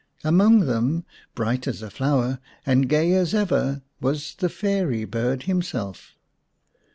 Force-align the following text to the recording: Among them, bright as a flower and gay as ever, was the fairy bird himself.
Among 0.23 0.61
them, 0.61 1.05
bright 1.35 1.67
as 1.67 1.83
a 1.83 1.91
flower 1.91 2.39
and 2.65 2.89
gay 2.89 3.13
as 3.13 3.35
ever, 3.35 3.83
was 3.99 4.33
the 4.33 4.49
fairy 4.49 5.05
bird 5.05 5.43
himself. 5.43 6.15